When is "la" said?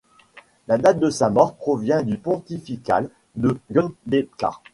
0.67-0.79